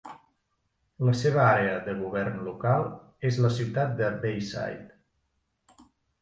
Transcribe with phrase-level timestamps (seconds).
[1.07, 2.87] La seva àrea de govern local
[3.31, 5.85] és la ciutat de Bayside.